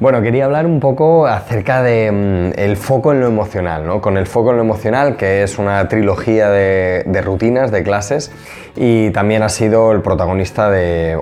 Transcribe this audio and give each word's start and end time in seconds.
Bueno, 0.00 0.22
quería 0.22 0.44
hablar 0.44 0.64
un 0.64 0.78
poco 0.78 1.26
acerca 1.26 1.82
del 1.82 2.52
el 2.56 2.76
foco 2.76 3.12
en 3.12 3.20
lo 3.20 3.26
emocional, 3.26 3.84
¿no? 3.84 4.00
Con 4.00 4.16
el 4.16 4.28
foco 4.28 4.50
en 4.50 4.58
lo 4.58 4.62
emocional, 4.62 5.16
que 5.16 5.42
es 5.42 5.58
una 5.58 5.88
trilogía 5.88 6.50
de, 6.50 7.02
de 7.04 7.20
rutinas, 7.20 7.72
de 7.72 7.82
clases, 7.82 8.30
y 8.76 9.10
también 9.10 9.42
ha 9.42 9.48
sido 9.48 9.90
el 9.90 10.00
protagonista 10.00 10.70
de, 10.70 11.20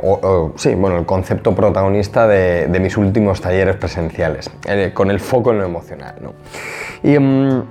sí, 0.56 0.74
bueno, 0.74 0.98
el 0.98 1.06
concepto 1.06 1.54
protagonista 1.54 2.28
de, 2.28 2.66
de 2.66 2.80
mis 2.80 2.98
últimos 2.98 3.40
talleres 3.40 3.76
presenciales, 3.76 4.50
eh, 4.68 4.90
con 4.92 5.10
el 5.10 5.20
foco 5.20 5.52
en 5.52 5.58
lo 5.60 5.64
emocional, 5.64 6.16
¿no? 6.20 6.34
Y 7.02 7.18
mm, 7.18 7.62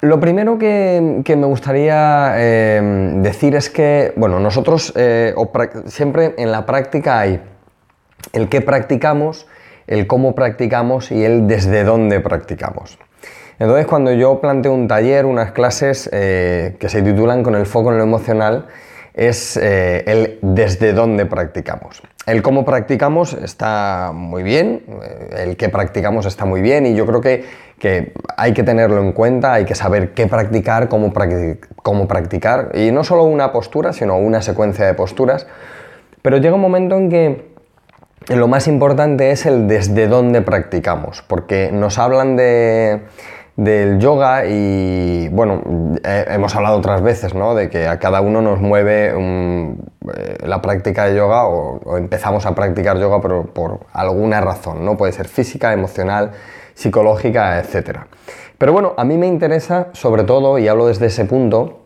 lo 0.00 0.18
primero 0.18 0.56
que, 0.56 1.20
que 1.26 1.36
me 1.36 1.46
gustaría 1.46 2.32
eh, 2.38 2.80
decir 3.16 3.54
es 3.54 3.68
que, 3.68 4.14
bueno, 4.16 4.40
nosotros 4.40 4.94
eh, 4.96 5.34
siempre 5.84 6.34
en 6.38 6.50
la 6.50 6.64
práctica 6.64 7.20
hay 7.20 7.38
el 8.32 8.48
qué 8.48 8.62
practicamos, 8.62 9.46
el 9.86 10.06
cómo 10.06 10.34
practicamos 10.34 11.10
y 11.10 11.24
el 11.24 11.46
desde 11.46 11.84
dónde 11.84 12.20
practicamos. 12.20 12.98
Entonces, 13.58 13.86
cuando 13.86 14.12
yo 14.12 14.40
planteo 14.40 14.72
un 14.72 14.88
taller, 14.88 15.24
unas 15.26 15.52
clases 15.52 16.08
eh, 16.12 16.76
que 16.80 16.88
se 16.88 17.02
titulan 17.02 17.42
con 17.42 17.54
el 17.54 17.66
foco 17.66 17.92
en 17.92 17.98
lo 17.98 18.04
emocional, 18.04 18.66
es 19.14 19.56
eh, 19.56 20.04
el 20.06 20.38
desde 20.42 20.92
dónde 20.92 21.26
practicamos. 21.26 22.02
El 22.24 22.40
cómo 22.40 22.64
practicamos 22.64 23.34
está 23.34 24.12
muy 24.14 24.42
bien, 24.42 24.82
eh, 25.02 25.44
el 25.44 25.56
que 25.56 25.68
practicamos 25.68 26.24
está 26.24 26.44
muy 26.44 26.62
bien 26.62 26.86
y 26.86 26.94
yo 26.94 27.04
creo 27.04 27.20
que, 27.20 27.44
que, 27.78 28.12
hay 28.36 28.52
que 28.52 28.62
tenerlo 28.62 29.00
en 29.00 29.12
cuenta, 29.12 29.52
hay 29.52 29.64
que 29.64 29.74
saber 29.74 30.14
qué 30.14 30.26
practicar, 30.26 30.88
cómo, 30.88 31.12
cómo 31.82 32.08
practicar, 32.08 32.70
y 32.74 32.90
no 32.90 33.04
solo 33.04 33.24
una 33.24 33.52
postura, 33.52 33.92
sino 33.92 34.16
una 34.16 34.40
secuencia 34.40 34.86
de 34.86 34.94
posturas, 34.94 35.46
pero 36.22 36.38
llega 36.38 36.54
un 36.54 36.60
momento 36.60 36.96
en 36.96 37.10
que 37.10 37.51
lo 38.28 38.48
más 38.48 38.68
importante 38.68 39.30
es 39.30 39.46
el 39.46 39.68
desde 39.68 40.06
dónde 40.06 40.42
practicamos, 40.42 41.22
porque 41.26 41.70
nos 41.72 41.98
hablan 41.98 42.36
del 42.36 43.98
yoga 43.98 44.44
y 44.46 45.28
bueno, 45.28 45.62
hemos 46.04 46.54
hablado 46.54 46.76
otras 46.76 47.02
veces, 47.02 47.34
¿no? 47.34 47.54
De 47.54 47.68
que 47.68 47.86
a 47.86 47.98
cada 47.98 48.20
uno 48.20 48.42
nos 48.42 48.60
mueve 48.60 49.12
eh, 49.14 50.38
la 50.46 50.62
práctica 50.62 51.06
de 51.06 51.16
yoga 51.16 51.46
o, 51.46 51.96
empezamos 51.96 52.46
a 52.46 52.54
practicar 52.54 52.98
yoga 52.98 53.20
pero 53.20 53.44
por 53.46 53.80
alguna 53.92 54.40
razón, 54.40 54.84
¿no? 54.84 54.96
Puede 54.96 55.12
ser 55.12 55.28
física, 55.28 55.72
emocional, 55.72 56.32
psicológica, 56.74 57.58
etc. 57.58 58.00
Pero 58.58 58.72
bueno, 58.72 58.94
a 58.96 59.04
mí 59.04 59.16
me 59.18 59.26
interesa 59.26 59.88
sobre 59.92 60.24
todo, 60.24 60.58
y 60.58 60.68
hablo 60.68 60.86
desde 60.86 61.06
ese 61.06 61.24
punto, 61.24 61.80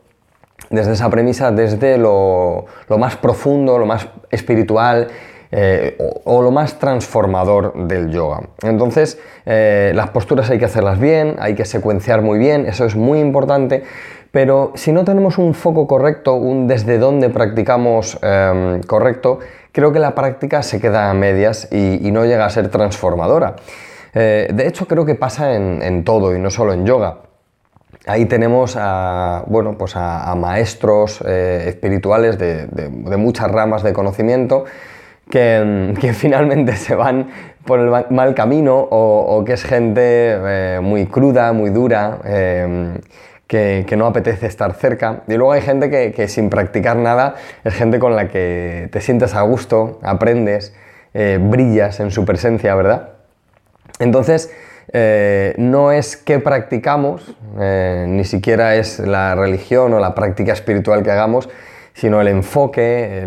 desde 0.71 0.93
esa 0.93 1.11
premisa, 1.11 1.51
desde 1.51 1.97
lo, 1.97 2.67
lo 2.89 2.99
más 2.99 3.17
profundo, 3.17 3.79
lo 3.79 3.87
más 3.87 4.09
espiritual 4.31 5.09
eh, 5.53 5.97
o, 6.25 6.43
lo 6.43 6.51
más 6.51 6.79
transformador 6.79 7.87
del 7.87 8.11
yoga. 8.11 8.41
Entonces, 8.63 9.19
eh, 9.45 9.93
las 9.95 10.11
posturas 10.11 10.51
hay 10.51 10.59
que 10.59 10.65
hacerlas 10.65 10.99
bien, 10.99 11.37
hay 11.39 11.55
que 11.55 11.65
secuenciar 11.65 12.21
muy 12.21 12.39
bien, 12.39 12.67
eso 12.67 12.85
es 12.85 12.97
muy 12.97 13.21
importante, 13.21 13.85
pero 14.33 14.73
si 14.75 14.93
no 14.93 15.05
tenemos 15.05 15.39
un 15.39 15.55
foco 15.55 15.87
correcto, 15.87 16.35
un 16.35 16.67
desde 16.67 16.99
dónde 16.99 17.31
practicamos 17.31 18.19
em, 18.23 18.83
correcto, 18.83 19.39
creo 19.71 19.93
que 19.93 20.01
la 20.01 20.15
práctica 20.15 20.63
se 20.63 20.81
queda 20.81 21.11
a 21.11 21.15
medias 21.15 21.69
y, 21.71 22.11
no 22.11 22.25
llega 22.25 22.45
a 22.45 22.51
ser 22.51 22.69
transformadora. 22.69 23.55
Eh, 24.15 24.49
de 24.53 24.67
hecho, 24.67 24.87
creo 24.87 25.07
que 25.07 25.15
pasa 25.15 25.55
en, 25.55 26.05
todo 26.05 26.35
y 26.35 26.41
no 26.41 26.51
solo 26.51 26.73
en 26.73 26.85
yoga. 26.85 27.19
Ahí 28.07 28.27
tenemos 28.27 28.77
a, 28.79 29.45
bueno, 29.47 29.77
pues 29.79 29.95
a, 29.97 30.35
maestros 30.35 31.21
espirituales 31.23 32.39
de, 32.39 33.17
muchas 33.17 33.51
ramas 33.51 33.83
de 33.83 33.93
conocimiento 33.93 34.65
que, 35.31 36.13
finalmente 36.15 36.77
se 36.77 36.95
van 36.95 37.29
por 37.65 37.81
el 37.81 37.91
mal 38.11 38.35
camino 38.35 38.79
o, 38.79 39.43
que 39.45 39.55
es 39.55 39.65
gente 39.65 40.01
eh, 40.01 40.81
muy 40.81 41.07
cruda, 41.07 41.53
muy 41.53 41.71
dura, 41.71 42.19
eh, 42.25 42.99
que, 43.49 43.95
no 43.97 44.07
apetece 44.07 44.47
estar 44.47 44.73
cerca. 44.75 45.23
Y 45.27 45.35
luego 45.35 45.53
hay 45.53 45.63
gente 45.63 45.91
que, 45.91 46.29
sin 46.29 46.49
practicar 46.49 46.97
nada 46.97 47.35
es 47.65 47.75
gente 47.75 47.99
con 47.99 48.15
la 48.15 48.29
que 48.29 48.89
te 48.93 49.01
sientes 49.01 49.35
a 49.35 49.43
gusto, 49.43 49.99
aprendes, 50.03 50.75
eh, 51.13 51.39
brillas 51.41 51.99
en 51.99 52.11
su 52.11 52.25
presencia, 52.25 52.75
¿verdad? 52.75 53.11
Entonces, 53.99 54.53
no 55.59 55.93
es 55.93 56.17
que 56.17 56.39
practicamos, 56.39 57.35
ni 58.07 58.25
siquiera 58.25 58.77
es 58.77 59.01
la 59.01 59.35
religión 59.35 59.93
o 59.93 59.99
la 59.99 60.15
práctica 60.15 60.53
espiritual 60.53 61.03
que 61.03 61.11
hagamos, 61.11 61.49
sino 61.97 62.21
el 62.21 62.29
enfoque, 62.29 63.23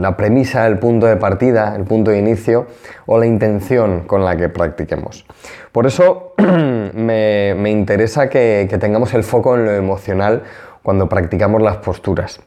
la 0.00 0.16
premisa, 0.16 0.66
el 0.66 0.80
punto 0.80 1.06
de 1.06 1.16
partida, 1.16 1.76
el 1.76 1.84
punto 1.84 2.10
de 2.10 2.18
inicio 2.18 2.66
o 3.06 3.18
la 3.18 3.26
intención 3.26 4.00
con 4.00 4.24
la 4.24 4.36
que 4.36 4.48
practiquemos. 4.48 5.24
Por 5.70 5.86
eso 5.86 6.34
me, 6.94 7.70
interesa 7.70 8.28
que, 8.28 8.68
tengamos 8.80 9.14
el 9.14 9.22
foco 9.22 9.54
en 9.54 9.66
lo 9.66 9.70
emocional 9.70 10.42
cuando 10.82 11.08
practicamos 11.08 11.62
las 11.62 11.76
posturas. 11.76 12.40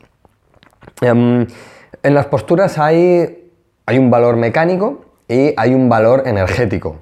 Em, 1.00 1.48
en 2.04 2.14
las 2.14 2.26
posturas 2.26 2.78
hay, 2.78 3.50
hay 3.86 3.98
un 3.98 4.12
valor 4.12 4.36
mecánico 4.36 5.06
y 5.30 5.54
hay 5.56 5.74
un 5.74 5.88
valor 5.88 6.24
energético. 6.26 6.98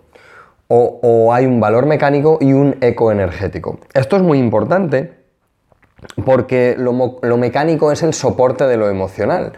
O, 0.67 0.99
o, 1.01 1.33
hay 1.33 1.47
un 1.47 1.59
valor 1.59 1.87
mecánico 1.87 2.37
y 2.39 2.53
un 2.53 2.77
eco 2.81 3.11
energético. 3.11 3.79
Esto 3.95 4.17
es 4.17 4.21
muy 4.21 4.37
importante 4.37 5.24
porque 6.23 6.75
lo, 6.77 7.37
mecánico 7.37 7.91
es 7.91 8.03
el 8.03 8.13
soporte 8.13 8.65
de 8.65 8.77
lo 8.77 8.89
emocional. 8.89 9.53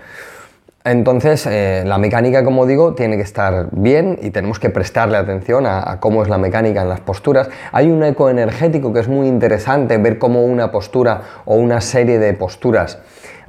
Entonces, 0.84 1.46
eh, 1.46 1.84
la 1.86 1.98
mecánica, 1.98 2.46
como 2.46 2.66
digo, 2.66 2.94
tiene 2.94 3.18
que 3.18 3.24
estar 3.24 3.68
bien 3.72 4.18
y 4.22 4.30
tenemos 4.30 4.58
que 4.58 4.70
prestarle 4.70 5.18
atención 5.18 5.66
a, 5.66 6.00
cómo 6.00 6.24
es 6.24 6.30
la 6.30 6.38
mecánica 6.38 6.82
en 6.82 6.90
las 6.90 7.02
posturas. 7.02 7.50
Hay 7.74 7.90
un 7.90 8.04
eco 8.04 8.30
energético 8.30 8.94
que 8.94 9.02
es 9.02 9.10
muy 9.10 9.28
interesante, 9.28 9.98
ver 9.98 10.18
cómo 10.18 10.46
una 10.46 10.72
postura 10.72 11.22
o 11.46 11.56
una 11.56 11.82
serie 11.82 12.20
de 12.20 12.34
posturas, 12.34 13.00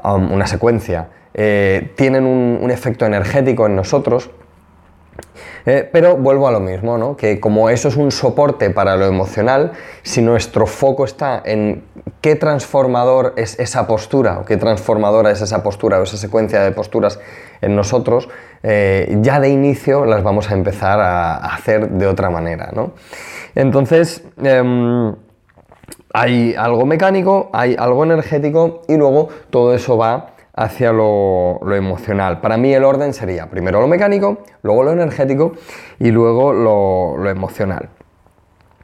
um, 0.03 0.33
una 0.33 0.49
secuencia, 0.49 1.09
eh, 1.35 1.93
tienen 1.97 2.25
un 2.25 2.71
efecto 2.73 3.07
energético 3.07 3.67
en 3.67 3.77
nosotros 3.77 4.31
eh, 5.67 5.89
pero 5.93 6.17
vuelvo 6.17 6.49
a 6.49 6.51
lo 6.51 6.61
mismo, 6.61 6.99
¿no? 6.99 7.17
que 7.17 7.41
como 7.41 7.69
eso 7.69 7.89
es 7.89 7.97
un 7.97 8.11
soporte 8.11 8.71
para 8.71 8.97
lo 8.97 9.07
emocional, 9.07 9.73
si 10.03 10.23
nuestro 10.23 10.67
foco 10.67 11.05
está 11.05 11.43
en 11.45 11.85
qué 12.21 12.37
transformador 12.37 13.35
es 13.37 13.59
esa 13.59 13.87
postura 13.87 14.39
o 14.39 14.45
qué 14.45 14.57
transformadora 14.57 15.31
es 15.31 15.41
esa 15.41 15.63
postura 15.63 16.01
o 16.01 16.05
esa 16.05 16.17
secuencia 16.17 16.63
de 16.63 16.71
posturas 16.73 17.21
en 17.61 17.77
nosotros, 17.77 18.29
eh, 18.63 19.19
ya 19.21 19.41
de 19.41 19.51
inicio 19.51 20.05
las 20.05 20.23
vamos 20.23 20.51
a 20.51 20.55
empezar 20.55 21.01
a, 21.01 21.37
hacer 21.37 21.91
de 21.91 22.07
otra 22.07 22.31
manera. 22.31 22.71
¿no? 22.75 22.93
Entonces, 23.55 24.25
em, 24.43 25.15
hay 26.15 26.55
algo 26.57 26.87
mecánico, 26.87 27.51
hay 27.53 27.77
algo 27.79 28.05
energético 28.05 28.83
y 28.89 28.97
luego 28.97 29.29
todo 29.51 29.75
eso 29.75 29.97
va 29.97 30.38
hacia 30.59 30.93
lo, 30.93 31.61
emocional. 31.75 32.41
Para 32.41 32.57
mí 32.57 32.75
el 32.75 32.83
orden 32.83 33.15
sería 33.15 33.49
primero 33.49 33.81
lo 33.81 33.87
mecánico, 33.87 34.39
luego 34.63 34.83
lo 34.83 34.93
energético 34.93 35.53
y 36.01 36.11
luego 36.11 36.53
lo, 36.53 37.31
emocional. 37.31 37.89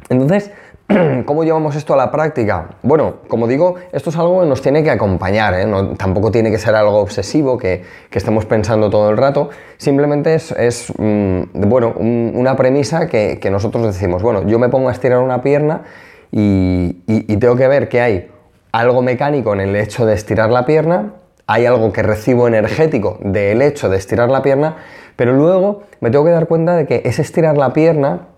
Entonces, 0.08 0.52
¿Cómo 1.24 1.44
llevamos 1.44 1.76
esto 1.76 1.94
a 1.94 1.96
la 1.96 2.10
práctica? 2.10 2.76
Bueno, 2.82 3.20
como 3.26 3.46
digo, 3.46 3.76
esto 3.90 4.10
es 4.10 4.18
algo 4.18 4.42
que 4.42 4.46
nos 4.46 4.60
tiene 4.60 4.82
que 4.82 4.90
acompañar, 4.90 5.54
¿eh? 5.54 5.66
tampoco 5.96 6.30
tiene 6.30 6.50
que 6.50 6.58
ser 6.58 6.74
algo 6.74 6.98
obsesivo 6.98 7.56
que, 7.56 7.82
estemos 8.12 8.44
pensando 8.44 8.90
todo 8.90 9.08
el 9.08 9.16
rato, 9.16 9.48
simplemente 9.78 10.34
es, 10.34 10.92
mm, 10.98 11.40
bueno, 11.54 11.94
una 11.96 12.54
premisa 12.54 13.08
que, 13.08 13.48
nosotros 13.50 13.86
decimos, 13.86 14.22
bueno, 14.22 14.46
yo 14.46 14.58
me 14.58 14.68
pongo 14.68 14.90
a 14.90 14.92
estirar 14.92 15.20
una 15.20 15.40
pierna 15.40 15.84
y, 16.30 17.02
y 17.06 17.36
tengo 17.38 17.56
que 17.56 17.66
ver 17.66 17.88
que 17.88 18.02
hay 18.02 18.30
algo 18.70 19.00
mecánico 19.00 19.54
en 19.54 19.60
el 19.60 19.76
hecho 19.76 20.04
de 20.04 20.12
estirar 20.12 20.50
la 20.50 20.66
pierna 20.66 21.14
hay 21.46 21.66
algo 21.66 21.92
que 21.92 22.02
recibo 22.02 22.48
energético 22.48 23.18
del 23.20 23.62
hecho 23.62 23.88
de 23.88 23.96
estirar 23.96 24.30
la 24.30 24.42
pierna, 24.42 24.76
pero 25.16 25.32
luego 25.32 25.82
me 26.00 26.10
tengo 26.10 26.24
que 26.24 26.30
dar 26.30 26.46
cuenta 26.46 26.76
de 26.76 26.86
que 26.86 27.02
ese 27.04 27.22
estirar 27.22 27.56
la 27.56 27.72
pierna 27.72 28.28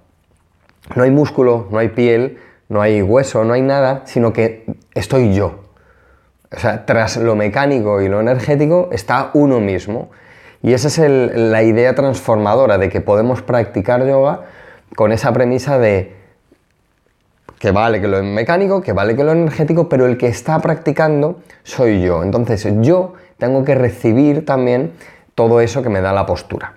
no 0.95 1.03
hay 1.03 1.11
músculo, 1.11 1.69
no 1.71 1.79
hay 1.79 1.89
piel, 1.89 2.39
no 2.69 2.81
hay 2.81 3.03
hueso, 3.03 3.45
no 3.45 3.55
hay 3.55 3.63
nada, 3.63 4.03
sino 4.07 4.33
que 4.33 4.65
estoy 4.95 5.35
yo. 5.35 5.61
O 6.55 6.59
sea, 6.59 6.87
tras 6.87 7.17
lo 7.17 7.35
mecánico 7.37 8.01
y 8.01 8.09
lo 8.09 8.21
energético 8.21 8.89
está 8.93 9.31
uno 9.35 9.61
mismo. 9.61 10.11
Y 10.63 10.73
esa 10.73 10.89
es 10.89 10.99
la 11.35 11.63
idea 11.63 11.95
transformadora 11.95 12.79
de 12.79 12.89
que 12.89 13.01
podemos 13.01 13.43
practicar 13.43 14.07
yoga 14.07 14.43
con 14.97 15.13
esa 15.13 15.33
premisa 15.33 15.79
de 15.79 16.16
que 17.59 17.71
vale 17.71 18.01
que 18.01 18.09
lo 18.09 18.23
mecánico, 18.23 18.83
que 18.83 18.93
vale 18.93 19.17
que 19.17 19.25
lo 19.25 19.33
energético, 19.33 19.89
pero 19.89 20.07
el 20.07 20.17
que 20.19 20.29
está 20.29 20.59
practicando 20.59 21.41
soy 21.63 22.03
yo. 22.03 22.23
Entonces 22.23 22.67
yo 22.81 23.15
tengo 23.39 23.65
que 23.65 23.75
recibir 23.75 24.45
también 24.45 24.93
todo 25.35 25.61
eso 25.61 25.83
que 25.83 25.89
me 25.89 26.01
da 26.01 26.13
la 26.13 26.27
postura. 26.27 26.75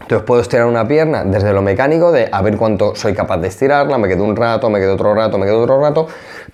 Entonces 0.00 0.24
puedo 0.26 0.40
estirar 0.40 0.66
una 0.66 0.88
pierna 0.88 1.24
desde 1.24 1.52
lo 1.52 1.62
mecánico, 1.62 2.10
de 2.10 2.28
a 2.32 2.42
ver 2.42 2.56
cuánto 2.56 2.94
soy 2.96 3.12
capaz 3.14 3.38
de 3.38 3.48
estirarla, 3.48 3.98
me 3.98 4.08
quedo 4.08 4.24
un 4.24 4.34
rato, 4.34 4.70
me 4.70 4.80
quedo 4.80 4.94
otro 4.94 5.14
rato, 5.14 5.38
me 5.38 5.46
quedo 5.46 5.62
otro 5.62 5.80
rato. 5.80 6.08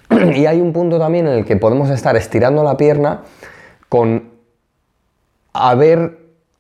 Y 0.35 0.47
hay 0.47 0.61
un 0.61 0.73
punto 0.73 0.99
también 0.99 1.27
en 1.27 1.35
el 1.35 1.45
que 1.45 1.57
podemos 1.57 1.91
estar 1.91 2.17
estirando 2.17 2.65
la 2.65 2.77
pierna 2.77 3.23
con 3.89 4.31
a 5.53 5.75
ver 5.75 6.19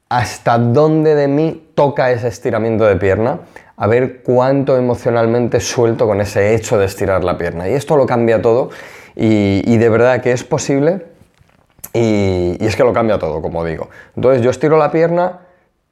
hasta 0.08 0.58
dónde 0.58 1.14
de 1.14 1.28
mí 1.28 1.70
toca 1.74 2.10
ese 2.12 2.28
estiramiento 2.28 2.84
de 2.84 2.96
pierna, 2.96 3.40
a 3.76 3.86
ver 3.86 4.22
cuánto 4.22 4.76
emocionalmente 4.76 5.60
suelto 5.60 6.06
con 6.06 6.20
ese 6.20 6.54
hecho 6.54 6.78
de 6.78 6.86
estirar 6.86 7.24
la 7.24 7.36
pierna. 7.36 7.68
Y 7.68 7.74
esto 7.74 7.96
lo 7.96 8.06
cambia 8.06 8.40
todo 8.40 8.70
y, 9.14 9.76
de 9.76 9.88
verdad 9.88 10.20
que 10.22 10.32
es 10.32 10.44
posible 10.44 11.06
y, 11.92 12.56
es 12.60 12.76
que 12.76 12.84
lo 12.84 12.92
cambia 12.92 13.18
todo, 13.18 13.42
como 13.42 13.64
digo. 13.64 13.90
Entonces 14.14 14.42
yo 14.42 14.50
estiro 14.50 14.78
la 14.78 14.90
pierna 14.90 15.40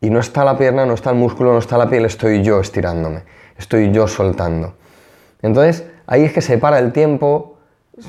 y 0.01 0.11
no 0.11 0.21
está 0.21 0.45
la 0.45 0.57
pierna, 0.57 0.87
no 0.87 0.95
está 0.95 1.11
el 1.11 1.17
músculo, 1.17 1.53
no 1.53 1.59
está 1.59 1.77
la 1.79 1.89
piel, 1.89 2.05
estoy 2.05 2.43
yo 2.43 2.61
estirándome, 2.61 3.23
estoy 3.59 3.91
yo 3.93 4.09
soltando. 4.09 4.75
Entonces 5.43 5.85
ahí 6.07 6.25
es 6.25 6.33
que 6.33 6.41
se 6.41 6.59
para 6.59 6.79
el 6.79 6.93
tiempo, 6.93 7.59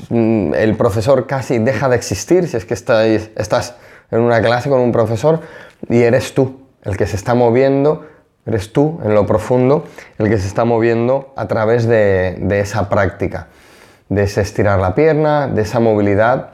mm, 0.10 0.54
el 0.54 0.76
profesor 0.78 1.28
casi 1.28 1.60
deja 1.60 1.90
de 1.90 1.98
existir 1.98 2.48
si 2.48 2.58
es 2.58 2.66
que 2.66 2.74
estás 2.74 3.76
en 4.12 4.22
una 4.22 4.42
clase 4.42 4.70
con 4.70 4.80
un 4.80 4.92
profesor 4.92 5.42
y 5.90 6.02
eres 6.02 6.34
tú 6.34 6.62
el 6.84 6.98
que 6.98 7.08
se 7.08 7.16
está 7.16 7.34
moviendo, 7.34 8.06
eres 8.46 8.72
tú 8.72 9.00
en 9.04 9.14
lo 9.14 9.26
profundo 9.26 9.86
el 10.18 10.30
que 10.30 10.38
se 10.38 10.48
está 10.48 10.66
moviendo 10.66 11.34
a 11.36 11.48
través 11.48 11.88
de, 11.88 12.38
esa 12.60 12.90
práctica, 12.90 13.48
de 14.10 14.24
ese 14.24 14.42
estirar 14.42 14.80
la 14.80 14.96
pierna, 14.96 15.48
de 15.48 15.64
esa 15.64 15.80
movilidad 15.80 16.50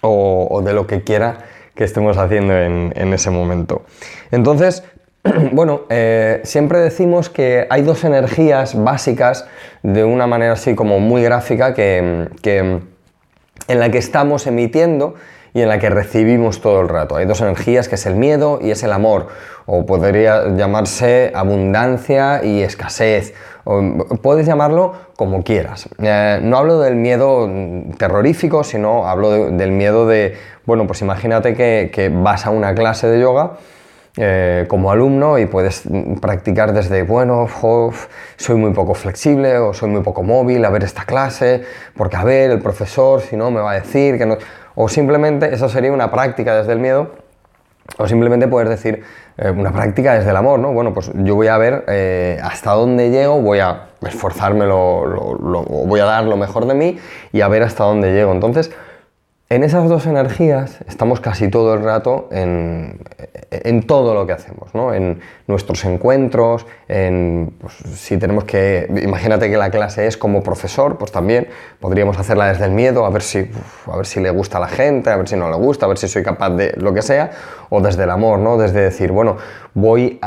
o, 0.00 0.62
de 0.64 0.72
lo 0.72 0.86
que 0.86 1.02
quiera 1.02 1.38
que 1.74 1.84
estemos 1.84 2.16
haciendo 2.16 2.56
en, 2.56 3.12
ese 3.12 3.30
momento. 3.30 3.82
Entonces, 4.30 4.82
bueno, 5.52 5.82
eh, 5.90 6.40
siempre 6.44 6.78
decimos 6.78 7.28
que 7.28 7.66
hay 7.68 7.82
dos 7.82 8.04
energías 8.04 8.82
básicas 8.82 9.46
de 9.82 10.04
una 10.04 10.26
manera 10.26 10.54
así 10.54 10.74
como 10.74 11.00
muy 11.00 11.22
gráfica 11.22 11.74
que, 11.74 12.80
en 13.68 13.80
la 13.80 13.90
que 13.90 13.98
estamos 13.98 14.46
emitiendo 14.46 15.14
y 15.56 15.62
en 15.62 15.68
la 15.68 15.78
que 15.78 15.88
recibimos 15.88 16.60
todo 16.60 16.82
el 16.82 16.88
rato. 16.90 17.16
Hay 17.16 17.24
dos 17.24 17.40
energías 17.40 17.88
que 17.88 17.94
es 17.94 18.04
el 18.04 18.14
miedo 18.14 18.58
y 18.60 18.70
es 18.72 18.82
el 18.82 18.92
amor, 18.92 19.28
o 19.64 19.86
podría 19.86 20.48
llamarse 20.54 21.32
abundancia 21.34 22.44
y 22.44 22.60
escasez, 22.60 23.32
o 23.64 23.80
puedes 24.20 24.46
llamarlo 24.46 24.92
como 25.16 25.42
quieras. 25.42 25.88
Eh, 25.98 26.40
no 26.42 26.58
hablo 26.58 26.78
del 26.80 26.96
miedo 26.96 27.50
terrorífico, 27.96 28.64
sino 28.64 29.08
hablo 29.08 29.50
del 29.50 29.72
miedo 29.72 30.06
de, 30.06 30.36
bueno, 30.66 30.86
pues 30.86 31.00
imagínate 31.00 31.54
que, 31.54 32.12
vas 32.14 32.44
a 32.44 32.50
una 32.50 32.74
clase 32.74 33.08
de 33.08 33.18
yoga, 33.18 33.52
eh, 34.18 34.64
como 34.68 34.90
alumno 34.90 35.38
y 35.38 35.44
puedes 35.44 35.82
practicar 36.22 36.72
desde, 36.72 37.02
bueno, 37.02 37.46
soy 38.36 38.56
muy 38.56 38.72
poco 38.72 38.94
flexible 38.94 39.58
o 39.58 39.74
soy 39.74 39.90
muy 39.90 40.02
poco 40.02 40.22
móvil 40.22 40.64
a 40.64 40.70
ver 40.70 40.84
esta 40.84 41.04
clase, 41.04 41.62
porque 41.94 42.16
a 42.16 42.24
ver, 42.24 42.50
el 42.50 42.60
profesor, 42.60 43.20
si 43.20 43.36
no, 43.36 43.50
me 43.50 43.60
va 43.60 43.72
a 43.72 43.74
decir 43.74 44.16
que 44.16 44.24
no... 44.24 44.38
O 44.74 44.88
simplemente, 44.88 45.54
eso 45.54 45.68
sería 45.68 45.92
una 45.92 46.10
práctica 46.10 46.56
desde 46.56 46.72
el 46.72 46.78
miedo, 46.78 47.10
o 47.98 48.06
simplemente 48.06 48.48
puedes 48.48 48.68
decir 48.68 49.02
eh, 49.38 49.50
una 49.50 49.70
práctica 49.70 50.14
desde 50.14 50.30
el 50.30 50.36
amor, 50.36 50.60
¿no? 50.60 50.72
Bueno, 50.72 50.94
pues 50.94 51.10
yo 51.14 51.34
voy 51.34 51.48
a 51.48 51.58
ver 51.58 51.84
eh, 51.88 52.38
hasta 52.42 52.72
dónde 52.72 53.10
llego, 53.10 53.40
voy 53.40 53.58
a 53.60 53.88
esforzarme, 54.06 54.66
voy 54.66 56.00
a 56.00 56.04
dar 56.04 56.24
lo 56.24 56.36
mejor 56.36 56.66
de 56.66 56.74
mí 56.74 56.98
y 57.32 57.42
a 57.42 57.48
ver 57.48 57.62
hasta 57.62 57.84
dónde 57.84 58.12
llego. 58.12 58.32
Entonces, 58.32 58.70
en 59.48 59.62
esas 59.62 59.88
dos 59.88 60.06
energías 60.06 60.78
estamos 60.88 61.20
casi 61.20 61.48
todo 61.48 61.74
el 61.74 61.82
rato 61.84 62.28
en, 62.32 62.98
todo 63.86 64.14
lo 64.14 64.26
que 64.26 64.32
hacemos, 64.32 64.74
¿no? 64.74 64.92
en 64.92 65.20
nuestros 65.46 65.84
encuentros, 65.84 66.66
en, 66.88 67.54
pues, 67.60 67.74
si 67.94 68.16
tenemos 68.16 68.44
que, 68.44 68.88
imagínate 69.02 69.48
que 69.48 69.56
la 69.56 69.70
clase 69.70 70.08
es 70.08 70.16
como 70.16 70.42
profesor, 70.42 70.98
pues 70.98 71.12
también 71.12 71.46
podríamos 71.78 72.18
hacerla 72.18 72.48
desde 72.48 72.64
el 72.64 72.72
miedo, 72.72 73.06
a 73.06 73.10
ver 73.10 73.22
si, 73.22 73.48
a 73.86 73.96
ver 73.96 74.06
si 74.06 74.18
le 74.20 74.30
gusta 74.30 74.58
a 74.58 74.60
la 74.60 74.68
gente, 74.68 75.10
a 75.10 75.16
ver 75.16 75.28
si 75.28 75.36
no 75.36 75.48
le 75.48 75.56
gusta, 75.56 75.86
a 75.86 75.88
ver 75.88 75.98
si 75.98 76.08
soy 76.08 76.24
capaz 76.24 76.50
de 76.50 76.74
lo 76.76 76.92
que 76.92 77.02
sea, 77.02 77.30
o 77.70 77.80
desde 77.80 78.02
el 78.02 78.10
amor, 78.10 78.40
¿no? 78.40 78.56
desde 78.56 78.80
decir, 78.80 79.12
bueno, 79.12 79.36
voy, 79.74 80.18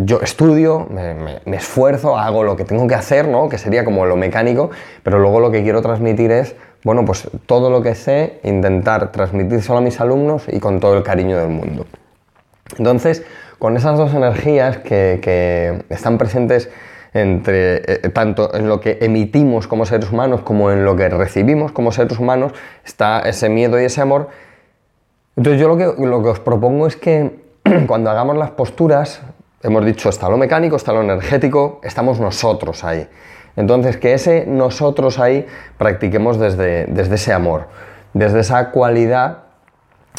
yo 0.00 0.20
estudio, 0.20 0.86
me, 0.90 1.40
me, 1.44 1.56
esfuerzo, 1.56 2.18
hago 2.18 2.42
lo 2.44 2.56
que 2.56 2.64
tengo 2.64 2.86
que 2.86 2.94
hacer, 2.94 3.26
¿no? 3.26 3.48
que 3.48 3.56
sería 3.56 3.84
como 3.84 4.04
lo 4.04 4.16
mecánico, 4.16 4.70
pero 5.02 5.18
luego 5.18 5.40
lo 5.40 5.50
que 5.50 5.62
quiero 5.62 5.80
transmitir 5.80 6.30
es 6.30 6.56
bueno, 6.86 7.04
pues 7.04 7.28
todo 7.46 7.68
lo 7.68 7.82
que 7.82 7.96
sé, 7.96 8.38
intentar 8.44 9.10
transmitírselo 9.10 9.78
a 9.78 9.80
mis 9.80 10.00
alumnos 10.00 10.44
y 10.46 10.60
con 10.60 10.78
todo 10.78 10.96
el 10.96 11.02
cariño 11.02 11.36
del 11.36 11.48
mundo. 11.48 11.84
Entonces, 12.78 13.24
con 13.58 13.76
esas 13.76 13.98
dos 13.98 14.14
energías 14.14 14.78
que, 14.78 15.82
están 15.88 16.16
presentes 16.16 16.70
entre 17.12 17.78
eh, 17.78 18.08
tanto 18.10 18.54
en 18.54 18.68
lo 18.68 18.78
que 18.78 18.98
emitimos 19.00 19.66
como 19.66 19.84
seres 19.84 20.12
humanos 20.12 20.42
como 20.42 20.70
en 20.70 20.84
lo 20.84 20.94
que 20.94 21.08
recibimos 21.08 21.72
como 21.72 21.90
seres 21.90 22.20
humanos, 22.20 22.52
está 22.84 23.18
ese 23.22 23.48
miedo 23.48 23.80
y 23.80 23.84
ese 23.84 24.00
amor. 24.00 24.28
Entonces 25.34 25.60
yo 25.60 25.66
lo 25.66 25.76
que, 25.76 25.86
lo 26.06 26.22
que 26.22 26.28
os 26.28 26.38
propongo 26.38 26.86
es 26.86 26.94
que 26.94 27.40
cuando 27.88 28.10
hagamos 28.10 28.36
las 28.36 28.52
posturas, 28.52 29.22
hemos 29.60 29.84
dicho, 29.84 30.08
está 30.08 30.28
lo 30.28 30.36
mecánico, 30.36 30.76
está 30.76 30.92
lo 30.92 31.02
energético, 31.02 31.80
estamos 31.82 32.20
nosotros 32.20 32.84
ahí. 32.84 33.08
Entonces, 33.56 33.96
que 33.96 34.14
ese 34.14 34.44
nosotros 34.46 35.18
ahí 35.18 35.46
practiquemos 35.78 36.38
desde, 36.38 36.86
desde 36.86 37.14
ese 37.16 37.32
amor, 37.32 37.66
desde 38.14 38.40
esa 38.40 38.70
cualidad 38.70 39.38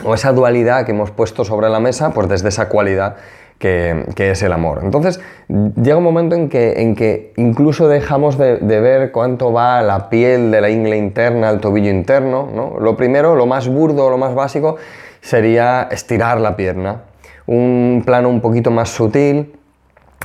o 0.04 0.14
esa 0.14 0.32
dualidad 0.32 0.86
que 0.86 0.92
hemos 0.92 1.12
puesto 1.12 1.44
sobre 1.44 1.70
la 1.70 1.80
mesa, 1.80 2.12
pues 2.12 2.28
desde 2.28 2.50
esa 2.50 2.70
cualidad 2.70 3.16
que, 3.60 4.06
es 4.18 4.44
el 4.44 4.54
amor. 4.54 4.82
Entonces, 4.84 5.20
llega 5.48 5.98
un 5.98 6.04
momento 6.04 6.36
en 6.36 6.50
que, 6.50 6.82
en 6.82 6.96
que 6.96 7.34
incluso 7.38 7.88
dejamos 7.88 8.38
de, 8.38 8.58
ver 8.58 9.12
cuánto 9.12 9.52
va 9.52 9.82
la 9.82 10.10
piel 10.10 10.52
de 10.52 10.62
la 10.62 10.70
ingle 10.70 10.98
interna 10.98 11.50
al 11.50 11.60
tobillo 11.60 11.90
interno. 11.90 12.50
¿no? 12.54 12.80
Lo 12.80 12.96
primero, 12.96 13.36
lo 13.36 13.46
más 13.46 13.68
burdo, 13.68 14.10
lo 14.10 14.18
más 14.18 14.36
básico, 14.36 14.78
sería 15.22 15.88
estirar 15.92 16.40
la 16.40 16.56
pierna. 16.56 17.04
Un 17.48 18.04
plano 18.06 18.30
un 18.30 18.42
poquito 18.42 18.72
más 18.72 18.90
sutil, 18.90 19.56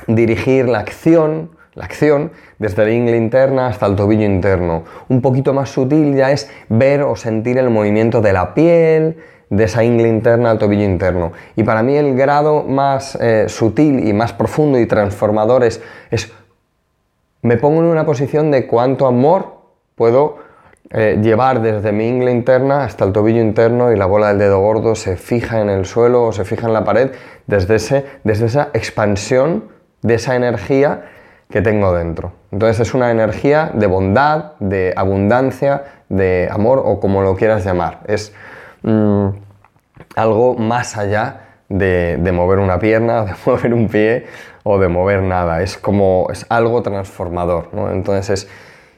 dirigir 0.07 0.67
la 0.67 0.79
acción 0.79 1.49
la 1.75 1.85
acción 1.85 2.31
desde 2.59 2.85
la 2.85 2.91
ingle 2.91 3.17
interna 3.17 3.67
hasta 3.67 3.85
el 3.85 3.95
tobillo 3.95 4.25
interno. 4.25 4.83
Un 5.09 5.21
poquito 5.21 5.53
más 5.53 5.69
sutil 5.69 6.15
ya 6.15 6.31
es 6.31 6.49
ver 6.69 7.01
o 7.01 7.15
sentir 7.15 7.57
el 7.57 7.69
movimiento 7.69 8.21
de 8.21 8.33
la 8.33 8.53
piel, 8.53 9.17
de 9.49 9.65
esa 9.65 9.83
ingle 9.83 10.07
interna 10.07 10.51
al 10.51 10.57
tobillo 10.57 10.83
interno. 10.83 11.31
Y 11.55 11.63
para 11.63 11.83
mí 11.83 11.95
el 11.95 12.15
grado 12.15 12.63
más 12.63 13.15
eh, 13.21 13.45
sutil 13.47 14.07
y 14.07 14.13
más 14.13 14.33
profundo 14.33 14.79
y 14.79 14.85
transformador 14.87 15.63
es, 15.63 15.81
es, 16.09 16.31
me 17.41 17.57
pongo 17.57 17.81
en 17.81 17.87
una 17.87 18.05
posición 18.05 18.49
de 18.49 18.65
cuánto 18.65 19.05
amor 19.05 19.61
puedo 19.95 20.37
eh, 20.89 21.19
llevar 21.21 21.61
desde 21.61 21.91
mi 21.91 22.07
ingle 22.07 22.31
interna 22.31 22.83
hasta 22.83 23.05
el 23.05 23.13
tobillo 23.13 23.41
interno 23.41 23.91
y 23.91 23.95
la 23.95 24.05
bola 24.05 24.29
del 24.29 24.39
dedo 24.39 24.59
gordo 24.59 24.95
se 24.95 25.17
fija 25.17 25.61
en 25.61 25.69
el 25.69 25.85
suelo 25.85 26.25
o 26.25 26.31
se 26.31 26.45
fija 26.45 26.67
en 26.67 26.73
la 26.73 26.83
pared 26.83 27.11
desde, 27.47 27.75
ese, 27.75 28.05
desde 28.23 28.47
esa 28.47 28.69
expansión 28.73 29.65
de 30.01 30.15
esa 30.15 30.35
energía 30.35 31.05
que 31.49 31.61
tengo 31.61 31.93
dentro. 31.93 32.33
Entonces 32.51 32.87
es 32.87 32.93
una 32.93 33.11
energía 33.11 33.71
de 33.73 33.87
bondad, 33.87 34.53
de 34.59 34.93
abundancia, 34.95 35.83
de 36.09 36.47
amor 36.51 36.81
o 36.83 36.99
como 36.99 37.21
lo 37.21 37.35
quieras 37.35 37.65
llamar. 37.65 37.99
Es 38.05 38.33
mm, 38.81 39.27
algo 40.15 40.55
más 40.55 40.97
allá 40.97 41.41
de, 41.69 42.31
mover 42.33 42.59
una 42.59 42.79
pierna, 42.79 43.25
de 43.25 43.33
mover 43.45 43.73
un 43.73 43.87
pie 43.87 44.25
o 44.63 44.79
de 44.79 44.87
mover 44.87 45.21
nada. 45.21 45.61
Es 45.61 45.77
como 45.77 46.27
es 46.31 46.45
algo 46.49 46.81
transformador. 46.81 47.69
Entonces 47.91 48.29
es, 48.29 48.49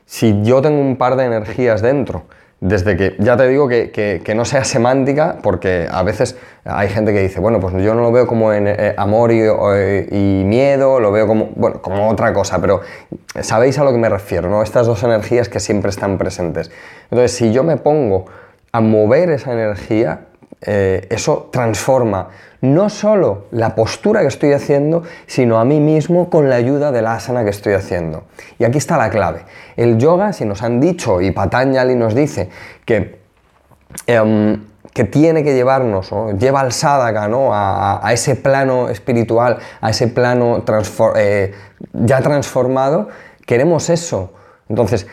si 0.05 0.41
yo 0.43 0.62
tengo 0.62 0.79
un 0.79 0.98
par 0.98 1.15
de 1.15 1.25
energías 1.25 1.81
dentro, 1.81 2.25
desde 2.62 2.95
que, 2.95 3.15
ya 3.19 3.38
te 3.38 3.47
digo 3.47 3.67
que, 3.67 4.33
no 4.35 4.45
sea 4.45 4.63
semántica, 4.63 5.38
porque 5.41 5.88
a 5.89 6.03
veces 6.03 6.38
hay 6.63 6.89
gente 6.89 7.13
que 7.13 7.21
dice, 7.21 7.39
bueno, 7.39 7.59
pues 7.59 7.74
yo 7.83 7.93
no 7.93 8.01
lo 8.01 8.12
veo 8.12 8.27
como 8.27 8.53
en 8.53 8.67
eh, 8.67 8.93
amor 8.97 9.31
y, 9.31 10.43
miedo, 10.45 11.00
lo 11.00 11.12
veo 11.12 11.27
como, 11.27 11.50
bueno, 11.55 11.81
como 11.81 12.09
otra 12.09 12.33
cosa, 12.33 12.59
pero 12.59 12.81
sabéis 13.41 13.77
a 13.77 13.83
lo 13.83 13.91
que 13.91 13.97
me 13.97 14.09
refiero, 14.09 14.50
¿no? 14.50 14.63
Estas 14.63 14.88
dos 14.88 15.03
energías 15.03 15.50
que 15.50 15.59
siempre 15.59 15.89
están 15.89 16.17
presentes. 16.17 16.71
Entonces, 17.12 17.33
si 17.33 17.51
yo 17.51 17.63
me 17.63 17.77
pongo 17.77 18.25
a 18.71 18.81
mover 18.81 19.29
esa 19.29 19.53
energía, 19.53 20.21
eh, 20.65 21.07
eso 21.10 21.50
transforma 21.51 22.29
no 22.62 22.89
solo 22.89 23.45
la 23.51 23.75
postura 23.75 24.22
que 24.22 24.27
estoy 24.27 24.53
haciendo, 24.53 25.03
sino 25.27 25.60
a 25.60 25.65
mí 25.65 25.79
mismo 25.79 26.29
con 26.29 26.50
la 26.50 26.55
ayuda 26.55 26.91
de 26.91 27.01
la 27.01 27.15
asana 27.15 27.43
que 27.43 27.50
estoy 27.51 27.74
haciendo. 27.74 28.24
Y 28.57 28.63
aquí 28.63 28.77
está 28.77 28.98
la 28.98 29.10
clave. 29.10 29.43
El 29.75 29.98
yoga, 29.98 30.34
si 30.34 30.45
nos 30.45 30.63
han 30.63 30.79
dicho, 30.79 31.22
y 31.22 31.31
Patanjali 31.31 31.95
nos 31.95 32.15
dice 32.15 32.50
que, 32.86 33.19
em, 34.07 34.63
que 34.93 35.03
tiene 35.03 35.43
que 35.43 35.53
llevarnos, 35.53 36.12
lleva 36.39 36.62
al 36.62 36.72
sadhaka 36.72 37.27
¿no? 37.27 37.50
a, 37.51 38.10
ese 38.13 38.36
plano 38.36 38.89
espiritual, 38.89 39.57
a 39.81 39.89
ese 39.89 40.07
plano 40.07 40.63
eh, 41.17 41.53
ya 41.93 42.22
transformado, 42.22 43.10
queremos 43.45 43.89
eso. 43.89 44.34
Entonces, 44.69 45.05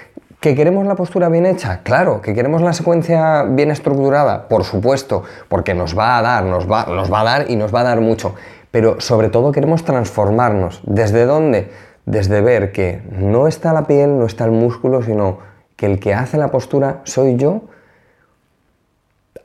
¿Que 0.43 0.57
queremos 0.57 0.85
la 0.85 0.97
postura 0.97 1.29
bien 1.29 1.47
hecha? 1.47 1.83
Claro. 1.85 2.21
¿Que 2.21 2.35
queremos 2.35 2.63
la 2.63 2.73
secuencia 2.73 3.45
bien 3.45 3.71
estructurada? 3.71 4.49
Por 4.49 4.65
supuesto, 4.65 5.23
porque 5.49 5.73
nos 5.73 5.97
va 5.97 6.19
a 6.19 6.23
dar, 6.23 6.43
nos 6.43 6.69
va, 6.69 6.85
nos 6.87 7.13
va 7.13 7.21
a 7.21 7.25
dar 7.25 7.49
y 7.49 7.55
nos 7.55 7.73
va 7.73 7.83
a 7.83 7.85
dar 7.85 8.01
mucho. 8.01 8.35
Pero 8.73 9.01
sobre 9.01 9.29
todo 9.29 9.53
queremos 9.53 9.85
transformarnos. 9.85 10.81
¿Desde 10.83 11.27
dónde? 11.27 11.71
Desde 12.07 12.41
ver 12.41 12.73
que 12.73 13.03
no 13.13 13.47
está 13.47 13.73
la 13.73 13.87
piel, 13.87 14.19
no 14.19 14.27
está 14.27 14.45
el 14.45 14.51
músculo, 14.51 15.05
sino 15.05 15.39
que 15.77 15.87
el 15.87 16.01
que 16.01 16.13
hace 16.13 16.39
la 16.39 16.49
postura 16.49 17.03
soy 17.05 17.37
yo. 17.37 17.61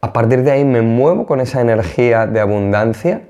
A 0.01 0.13
partir 0.13 0.41
de 0.41 0.49
ahí 0.49 0.65
me 0.65 0.81
muevo 0.81 1.27
con 1.27 1.41
esa 1.41 1.61
energía 1.61 2.25
de 2.25 2.39
abundancia 2.39 3.21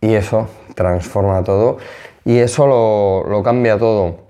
y 0.00 0.14
eso 0.14 0.48
transforma 0.74 1.44
todo 1.44 1.76
y 2.24 2.38
eso 2.38 2.66
lo, 2.66 3.30
lo 3.30 3.44
cambia 3.44 3.78
todo. 3.78 4.21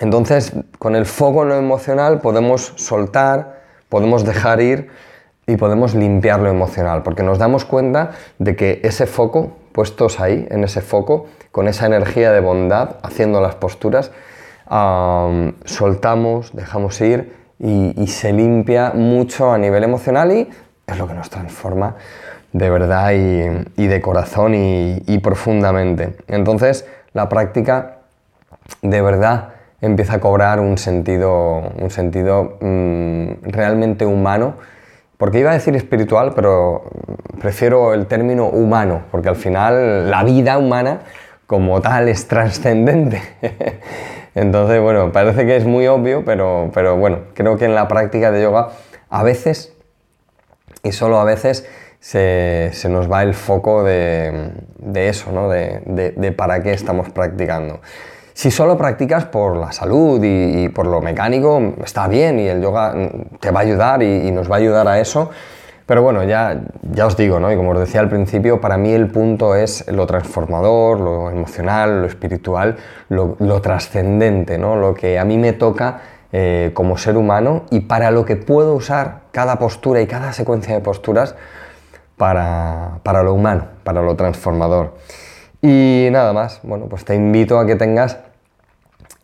Entonces, 0.00 0.52
con 0.78 0.94
el 0.94 1.06
foco 1.06 1.42
en 1.42 1.48
lo 1.48 1.56
emocional 1.56 2.20
podemos 2.20 2.72
soltar, 2.76 3.60
podemos 3.88 4.24
dejar 4.24 4.60
ir 4.60 4.90
y 5.46 5.56
podemos 5.56 5.94
limpiar 5.94 6.40
lo 6.40 6.50
emocional, 6.50 7.02
porque 7.02 7.22
nos 7.22 7.38
damos 7.38 7.64
cuenta 7.64 8.10
de 8.38 8.56
que 8.56 8.80
ese 8.82 9.06
foco, 9.06 9.56
puestos 9.72 10.20
ahí, 10.20 10.46
en 10.50 10.64
ese 10.64 10.80
foco, 10.80 11.26
con 11.52 11.68
esa 11.68 11.86
energía 11.86 12.32
de 12.32 12.40
bondad, 12.40 12.96
haciendo 13.02 13.40
las 13.40 13.54
posturas, 13.54 14.10
soltamos, 15.64 16.52
dejamos 16.52 17.00
ir 17.00 17.32
y, 17.58 18.06
se 18.08 18.32
limpia 18.32 18.92
mucho 18.94 19.52
a 19.52 19.58
nivel 19.58 19.84
emocional 19.84 20.32
y 20.32 20.48
es 20.86 20.98
lo 20.98 21.06
que 21.06 21.14
nos 21.14 21.30
transforma 21.30 21.94
de 22.52 22.70
verdad 22.70 23.12
y, 23.12 23.86
de 23.86 24.00
corazón 24.00 24.54
y, 24.54 25.18
profundamente. 25.22 26.16
Entonces 26.26 26.86
la 27.12 27.28
práctica 27.28 27.98
de 28.82 29.00
verdad 29.00 29.50
empieza 29.80 30.14
a 30.14 30.20
cobrar 30.20 30.60
un 30.60 30.78
sentido, 30.78 31.72
un 31.78 31.90
sentido 31.90 32.58
mm, 32.60 33.50
realmente 33.50 34.06
humano, 34.06 34.54
porque 35.16 35.38
iba 35.38 35.50
a 35.50 35.54
decir 35.54 35.76
espiritual, 35.76 36.32
pero 36.34 36.90
prefiero 37.40 37.94
el 37.94 38.06
término 38.06 38.46
humano, 38.46 39.02
porque 39.10 39.28
al 39.28 39.36
final 39.36 40.10
la 40.10 40.24
vida 40.24 40.58
humana 40.58 41.00
como 41.46 41.80
tal 41.80 42.08
es 42.08 42.28
trascendente. 42.28 43.22
Entonces, 44.34 44.80
bueno, 44.80 45.12
parece 45.12 45.46
que 45.46 45.56
es 45.56 45.64
muy 45.64 45.86
obvio, 45.86 46.24
pero, 46.24 46.70
pero 46.74 46.96
bueno, 46.96 47.20
creo 47.34 47.56
que 47.56 47.64
en 47.64 47.74
la 47.74 47.88
práctica 47.88 48.30
de 48.30 48.42
yoga 48.42 48.68
a 49.08 49.22
veces, 49.22 49.72
y 50.82 50.92
solo 50.92 51.18
a 51.18 51.24
veces, 51.24 51.66
se, 52.00 52.88
nos 52.88 53.10
va 53.10 53.22
el 53.22 53.34
foco 53.34 53.82
de, 53.82 54.52
eso, 54.94 55.32
¿no? 55.32 55.48
De, 55.48 56.34
para 56.36 56.62
qué 56.62 56.72
estamos 56.72 57.08
practicando. 57.10 57.80
Si 58.36 58.50
solo 58.50 58.76
practicas 58.76 59.24
por 59.24 59.56
la 59.56 59.72
salud 59.72 60.20
y, 60.22 60.68
por 60.68 60.86
lo 60.86 61.00
mecánico, 61.00 61.72
está 61.82 62.06
bien 62.06 62.38
y 62.38 62.46
el 62.46 62.60
yoga 62.60 62.94
te 63.40 63.50
va 63.50 63.60
a 63.60 63.62
ayudar 63.62 64.02
y, 64.02 64.30
nos 64.30 64.50
va 64.50 64.56
a 64.56 64.58
ayudar 64.58 64.86
a 64.88 65.00
eso, 65.00 65.30
pero 65.86 66.02
bueno, 66.02 66.22
ya, 66.22 66.60
ya 66.82 67.06
os 67.06 67.16
digo, 67.16 67.40
¿no? 67.40 67.50
y 67.50 67.56
como 67.56 67.70
os 67.70 67.80
decía 67.80 68.00
al 68.00 68.10
principio, 68.10 68.60
para 68.60 68.76
mí 68.76 68.92
el 68.92 69.10
punto 69.10 69.54
es 69.54 69.90
lo 69.90 70.06
transformador, 70.06 71.00
lo 71.00 71.30
emocional, 71.30 72.02
lo 72.02 72.06
espiritual, 72.08 72.76
lo, 73.08 73.60
trascendente, 73.62 74.58
¿no? 74.58 74.76
lo 74.76 74.92
que 74.92 75.18
a 75.18 75.24
mí 75.24 75.38
me 75.38 75.54
toca 75.54 76.02
eh, 76.30 76.72
como 76.74 76.98
ser 76.98 77.16
humano 77.16 77.64
y 77.70 77.80
para 77.80 78.10
lo 78.10 78.26
que 78.26 78.36
puedo 78.36 78.74
usar 78.74 79.20
cada 79.30 79.58
postura 79.58 80.02
y 80.02 80.06
cada 80.06 80.34
secuencia 80.34 80.74
de 80.74 80.82
posturas 80.82 81.36
para, 82.18 82.98
para 83.02 83.22
lo 83.22 83.32
humano, 83.32 83.64
para 83.82 84.02
lo 84.02 84.14
transformador. 84.14 84.92
Y 85.62 86.08
nada 86.12 86.32
más, 86.32 86.60
bueno, 86.62 86.86
pues 86.86 87.04
te 87.04 87.14
invito 87.14 87.58
a 87.58 87.66
que 87.66 87.76
tengas 87.76 88.18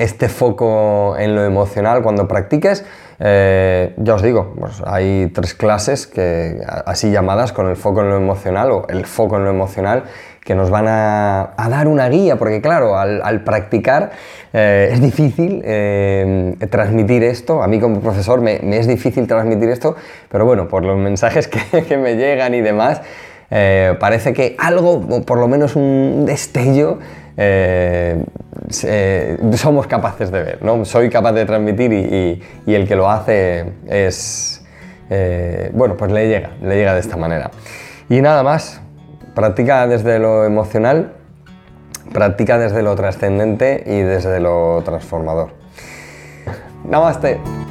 este 0.03 0.29
foco 0.29 1.17
en 1.19 1.35
lo 1.35 1.45
emocional 1.45 2.03
cuando 2.03 2.27
practiques. 2.27 2.85
Eh, 3.21 3.95
ya 3.99 4.15
os 4.15 4.23
digo, 4.23 4.53
pues 4.59 4.83
hay 4.85 5.31
tres 5.33 5.55
clases 5.55 6.09
que, 6.09 6.61
así 6.87 7.13
llamadas 7.13 7.53
con 7.53 7.69
el 7.69 7.77
foco 7.77 8.01
en 8.01 8.09
lo 8.09 8.17
emocional 8.17 8.73
o 8.73 8.87
el 8.89 9.07
foco 9.07 9.37
en 9.37 9.45
lo 9.45 9.51
emocional 9.51 10.05
que 10.45 10.57
nos 10.57 10.71
van 10.71 10.87
a, 10.89 11.55
dar 11.57 11.87
una 11.87 12.09
guía, 12.09 12.37
porque 12.37 12.61
claro, 12.61 12.99
al, 12.99 13.45
practicar 13.45 14.11
eh, 14.53 14.91
es 14.91 15.01
difícil 15.01 15.63
eh, 15.65 16.57
transmitir 16.69 17.23
esto, 17.23 17.63
a 17.63 17.69
mí 17.69 17.79
como 17.79 18.01
profesor 18.01 18.41
me, 18.41 18.59
es 18.77 18.89
difícil 18.89 19.29
transmitir 19.29 19.69
esto, 19.69 19.95
pero 20.29 20.45
bueno, 20.45 20.67
por 20.67 20.85
los 20.85 20.99
mensajes 20.99 21.47
que, 21.71 21.85
que 21.85 21.97
me 21.97 22.17
llegan 22.17 22.55
y 22.55 22.61
demás, 22.61 23.03
parece 24.01 24.33
que 24.33 24.57
algo, 24.59 25.23
por 25.25 25.39
lo 25.39 25.47
menos 25.47 25.77
un 25.77 26.25
destello, 26.27 26.99
eh, 27.37 28.25
somos 29.55 29.87
capaces 29.87 30.31
de 30.31 30.43
ver, 30.43 30.63
¿no? 30.63 30.85
Soy 30.85 31.09
capaz 31.11 31.33
de 31.33 31.45
transmitir 31.45 31.93
y, 31.93 32.75
el 32.75 32.87
que 32.87 32.97
lo 32.97 33.11
hace 33.11 33.73
es, 33.87 34.65
eh, 35.11 35.71
bueno, 35.75 35.97
pues 35.97 36.13
le 36.13 36.29
llega, 36.29 36.51
le 36.63 36.77
llega 36.77 36.95
de 36.95 37.01
esta 37.01 37.17
manera. 37.17 37.51
Y 38.09 38.21
nada 38.21 38.43
más, 38.43 38.81
practica 39.35 39.87
desde 39.87 40.19
lo 40.19 40.45
emocional, 40.45 41.15
practica 42.13 42.59
desde 42.59 42.83
lo 42.83 42.95
trascendente 42.95 43.83
y 43.87 44.01
desde 44.01 44.41
lo 44.41 44.83
transformador. 44.85 45.51
Namaste. 46.85 47.62